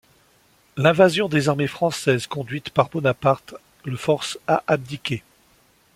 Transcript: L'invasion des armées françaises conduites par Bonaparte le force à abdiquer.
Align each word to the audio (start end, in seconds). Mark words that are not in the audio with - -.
L'invasion 0.77 1.29
des 1.29 1.47
armées 1.47 1.67
françaises 1.67 2.25
conduites 2.25 2.71
par 2.71 2.89
Bonaparte 2.89 3.53
le 3.85 3.95
force 3.97 4.39
à 4.47 4.63
abdiquer. 4.65 5.21